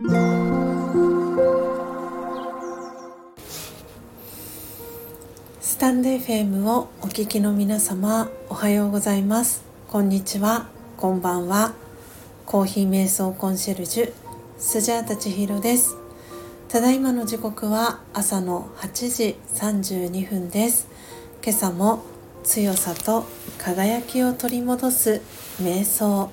[0.00, 0.06] ス
[5.78, 9.64] タンド FM をお聞きの皆様おはようございます。
[9.88, 10.68] こんにちは。
[10.96, 11.74] こんばんは。
[12.46, 14.12] コーヒー瞑想コンシェルジュ
[14.56, 15.96] スジャータチヒロです。
[16.68, 20.86] ただいまの時刻は朝の8時32分です。
[21.42, 22.04] 今朝も
[22.44, 23.24] 強さと
[23.58, 25.22] 輝きを取り戻す
[25.60, 26.30] 瞑想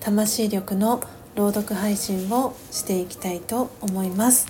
[0.00, 1.02] 魂力の
[1.34, 4.46] 朗読配信をしていきたいと思います。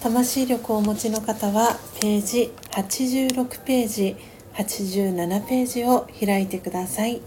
[0.00, 4.16] 魂力をお持ちの方はページ86ページ
[4.54, 7.22] 87ページを開いてください。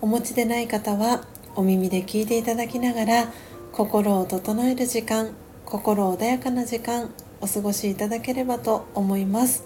[0.00, 1.24] お持ちでない方は
[1.56, 3.32] お耳で聞いていただきながら
[3.72, 9.64] 心を整える時間心穏やかな時間お過ごしいただければと思います。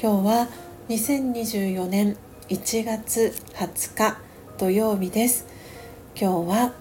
[0.00, 0.48] 今日は
[0.88, 2.16] 2024年
[2.48, 4.18] 1月20日
[4.58, 5.46] 土曜日です。
[6.20, 6.79] 今日は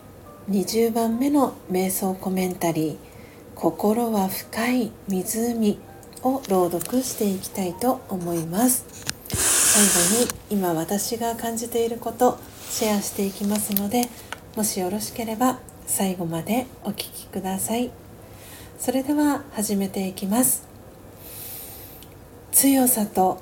[0.49, 2.97] 20番目の瞑想コメンタリー
[3.53, 5.77] 「心は深い湖」
[6.23, 8.83] を朗読していきたいと思います。
[9.31, 9.85] 最
[10.17, 14.09] 後に今私が感じていることシェアしていきますので
[14.55, 17.91] もしよろしければ最後までお聴きください。
[18.79, 20.63] それでは始めていきます。
[22.51, 23.37] 強さと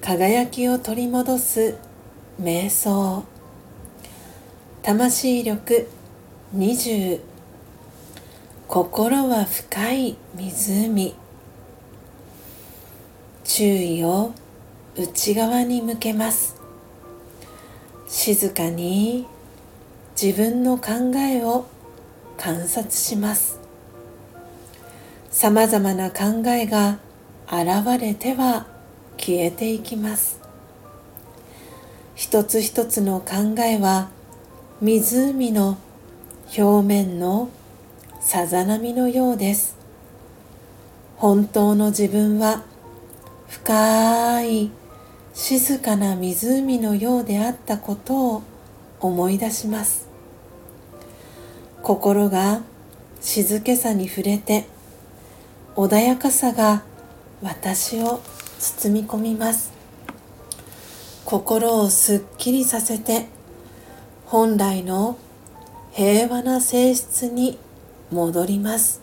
[0.00, 1.74] 輝きを取り戻す
[2.40, 3.24] 瞑想。
[4.84, 5.88] 魂力
[6.54, 7.18] 20
[8.68, 11.14] 心は深い湖。
[13.42, 14.32] 注意を
[14.94, 16.60] 内側に向けます。
[18.06, 19.26] 静かに
[20.20, 21.64] 自分の考えを
[22.36, 23.58] 観察します。
[25.30, 26.98] さまざまな考えが
[27.46, 28.66] 現れては
[29.16, 30.38] 消えていきます。
[32.14, 34.10] 一つ一つの考えは
[34.82, 35.78] 湖の
[36.54, 37.48] 表面の
[38.20, 39.74] さざ波のようです。
[41.16, 42.62] 本当の自分は
[43.48, 44.70] 深い
[45.32, 48.42] 静かな湖のようであったことを
[49.00, 50.06] 思い出します。
[51.82, 52.60] 心が
[53.22, 54.66] 静けさに触れて
[55.74, 56.82] 穏やかさが
[57.42, 58.20] 私を
[58.58, 59.72] 包み込みます。
[61.24, 63.26] 心をすっきりさせて
[64.26, 65.16] 本来の
[65.94, 67.58] 平和な性質に
[68.10, 69.02] 戻ります。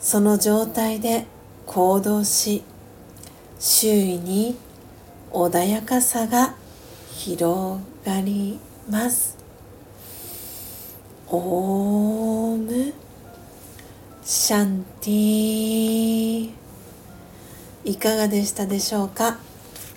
[0.00, 1.26] その状態で
[1.66, 2.62] 行動し
[3.58, 4.56] 周囲に
[5.30, 6.54] 穏やかさが
[7.12, 9.36] 広がります。
[11.28, 12.94] オーム
[14.24, 16.50] シャンティ
[17.84, 19.38] いかがでしたでしょうか？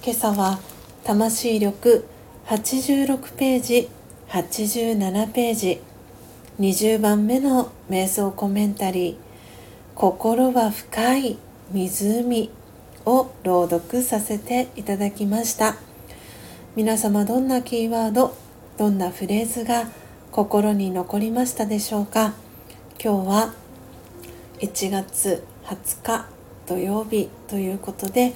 [0.04, 0.60] 今朝は
[1.06, 2.06] 魂力
[2.48, 3.90] 86ページ
[4.30, 5.82] 87ページ。
[6.60, 9.16] 20番目の瞑想コメンタリー
[9.96, 11.38] 「心は深い
[11.72, 12.52] 湖」
[13.06, 15.78] を朗読させていただきました。
[16.76, 18.36] 皆様どんなキーワード
[18.78, 19.90] どんなフレーズが
[20.32, 22.34] 心に残りましたでしょうか。
[23.04, 23.54] 今日は
[24.60, 26.28] 1月20日
[26.68, 28.34] 土曜日ということで、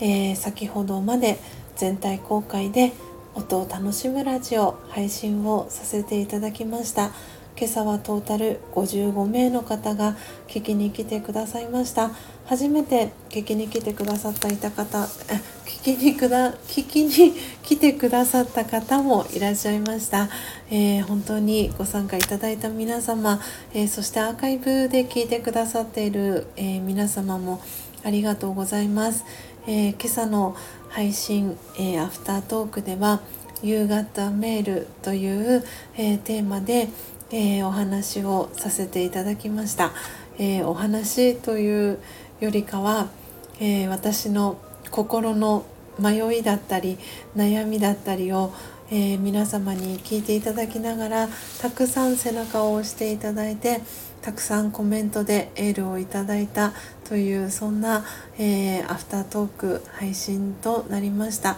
[0.00, 1.38] えー、先ほどまで
[1.76, 2.92] 全体公開で
[3.40, 7.10] 「音を楽しむラジオ配信をさせていただきました。
[7.56, 12.10] 今朝はトータル55名の方が聞きに来てくださいました。
[12.44, 15.04] 初めて聞きに来てくださったいた方
[15.64, 17.32] 聞きにくだ聞きに
[17.64, 20.28] 来てくださった方もいらっしゃいました、
[20.70, 23.40] えー、本当にご参加いただいた皆様、
[23.72, 27.60] えー、そしてアーカイブで聞いてくださっている、えー、皆様も
[28.02, 29.24] ありがとうございます、
[29.72, 30.56] え今朝の
[30.88, 33.20] 配信、えー、アフタートークでは
[33.62, 35.64] 「夕方メール」という、
[35.96, 36.88] えー、テーマで、
[37.30, 39.92] えー、お話をさせていただきました、
[40.40, 42.00] えお話という
[42.40, 43.10] よりかは、
[43.60, 44.56] え私の
[44.90, 45.64] 心の
[46.00, 46.98] 迷いだったり
[47.36, 48.52] 悩みだったりを、
[48.92, 51.28] え皆様に聞いていただきながら
[51.60, 53.80] たくさん背中を押していただいて
[54.20, 56.72] たくさんコメントでエールをいただいた
[57.08, 58.04] というそんな、
[58.36, 61.56] えー、アフタートーク配信となりました、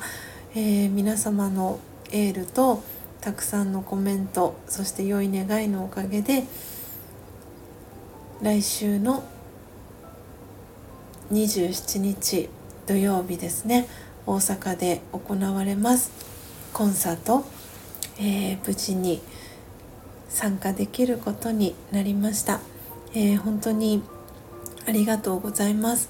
[0.55, 1.81] えー、皆様の
[2.11, 2.83] エールと
[3.23, 6.45] たくさんのコメントそして良い願いのおかげで
[8.43, 9.25] 来週の
[11.33, 12.51] 27日
[12.87, 13.89] 土曜日ですね
[14.27, 16.32] 大阪で行われます。
[16.73, 17.45] コンサート、
[18.19, 19.21] えー、無事に
[20.29, 22.61] 参加できることになりました、
[23.15, 24.03] えー、本当に
[24.87, 26.09] ありがとうございます。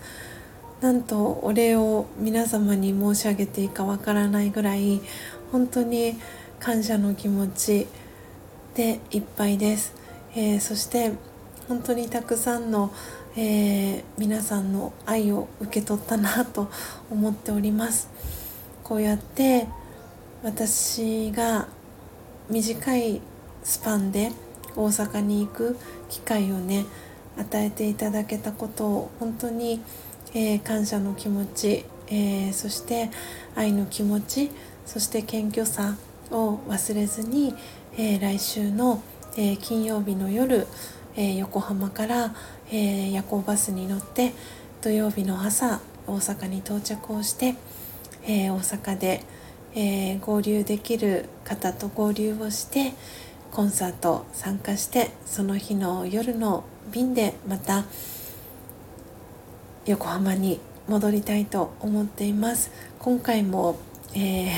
[0.81, 5.01] なんとお礼を皆様に申し上げていいかわからないぐらい
[5.53, 6.17] 本当に
[6.59, 7.87] 感謝の気持ち
[8.75, 9.95] でいっぱいです、
[10.35, 11.13] えー、そして
[11.69, 12.93] 本当にたくさんの、
[13.37, 16.69] えー、皆さんの愛を受け取ったなと
[17.11, 18.09] 思っております。
[18.83, 19.69] こうやって
[20.43, 21.69] 私が
[22.51, 23.21] 短い
[23.63, 24.33] スパンで
[24.75, 25.79] 大阪に行く
[26.09, 26.85] 機会をね
[27.39, 29.81] 与えていただけたことを本当に、
[30.35, 33.11] えー、感謝の気持ち、えー、そして
[33.55, 34.51] 愛の気持ち
[34.85, 35.97] そして謙虚さ
[36.33, 37.55] を忘れずに、
[37.97, 39.01] えー、来週の、
[39.37, 40.67] え金曜日の夜、
[41.15, 42.35] え横浜から、
[42.71, 44.33] え夜行バスに乗って
[44.83, 47.55] 土曜日の朝大阪に到着をして、
[48.27, 49.23] え大阪で、
[49.75, 52.93] えー合流できる方と合流をして
[53.51, 57.85] コンサート参加してその日の夜の便でまた
[59.87, 62.71] 横浜に戻りたいと思っています。
[62.99, 63.79] 今回も、
[64.15, 64.53] えー、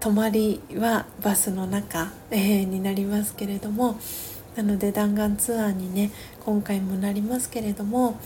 [0.00, 3.98] 泊まりはバスの中、えー、になりますけれども
[4.54, 6.10] なので弾丸ツアーにね
[6.44, 8.20] 今回もなりますけれども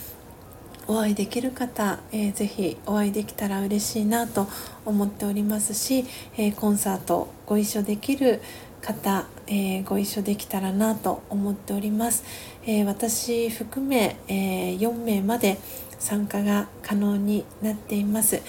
[0.88, 4.49] お会いできる方、えー、ぜひお会いできたら嬉しいなと
[4.84, 6.05] 思っておりますし、
[6.37, 8.40] えー、コンサートご一緒できる
[8.81, 12.25] 方、えー、ご一緒できたらなと思っております、
[12.67, 15.58] えー、私含め、えー、4名まで
[15.99, 18.43] 参加が可能になっています、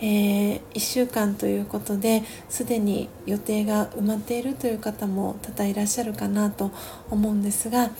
[0.00, 6.70] え1週間ということですでに予定が埋まっているという方も多々いらっしゃるかなと
[7.10, 7.90] 思うんですが、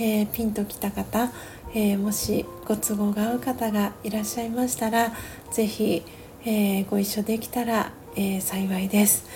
[0.00, 1.30] えピンときた方、
[1.78, 5.12] えもしご都合が合う方がいらっしゃいましたら
[5.52, 6.02] 是非、
[6.46, 9.26] えご一緒できたら、え幸いです。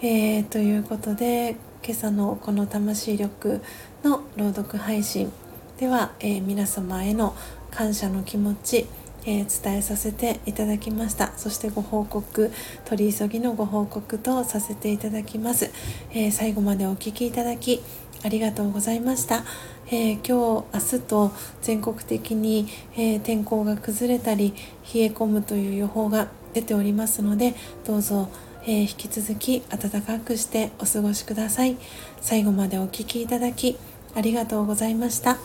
[0.00, 3.60] えー、ということで今朝のこの魂力
[4.04, 5.32] の朗読配信
[5.78, 7.34] では、え、皆様への
[7.72, 8.86] 感謝の気持ち、
[9.26, 11.32] えー、伝えさせていただきました。
[11.36, 12.52] そしてご報告
[12.84, 15.72] 取り急ぎのご報告とさせていただきます、
[16.12, 17.82] えー、最後までお聴きいただき
[18.24, 19.44] ありがとうございました、
[19.92, 22.66] えー、今日明日と全国的に、
[22.96, 24.54] え天候が崩れたり
[24.94, 27.54] 冷え込むという予報が出ておりますので
[27.86, 28.28] どうぞ
[28.64, 31.76] えー、引き続き暖かくしてお過ごしください。
[32.20, 33.76] 最後までお聴きいただき
[34.14, 35.38] ありがとうございました。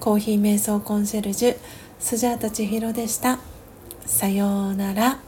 [0.00, 1.56] コーヒー瞑想コンシェルジュ
[1.98, 3.38] スジャータ千尋でした。
[4.04, 5.25] さようなら。